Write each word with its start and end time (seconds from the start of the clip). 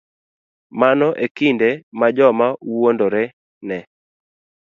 Mano 0.79 1.07
e 1.25 1.27
kinde 1.37 1.69
ma 1.99 2.07
joma 2.17 2.47
wuondore 2.71 3.23
ne 3.67 3.77